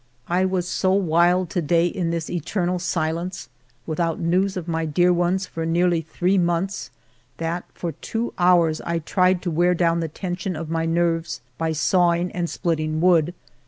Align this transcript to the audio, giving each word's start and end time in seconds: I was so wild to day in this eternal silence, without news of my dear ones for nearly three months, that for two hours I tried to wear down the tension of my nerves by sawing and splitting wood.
I 0.27 0.45
was 0.45 0.67
so 0.67 0.93
wild 0.93 1.51
to 1.51 1.61
day 1.61 1.85
in 1.85 2.09
this 2.09 2.27
eternal 2.27 2.79
silence, 2.79 3.49
without 3.85 4.19
news 4.19 4.57
of 4.57 4.67
my 4.67 4.83
dear 4.83 5.13
ones 5.13 5.45
for 5.45 5.63
nearly 5.63 6.01
three 6.01 6.39
months, 6.39 6.89
that 7.37 7.65
for 7.75 7.91
two 7.91 8.33
hours 8.39 8.81
I 8.81 8.97
tried 8.97 9.43
to 9.43 9.51
wear 9.51 9.75
down 9.75 9.99
the 9.99 10.07
tension 10.07 10.55
of 10.55 10.71
my 10.71 10.87
nerves 10.87 11.41
by 11.59 11.73
sawing 11.73 12.31
and 12.31 12.49
splitting 12.49 12.99
wood. 12.99 13.35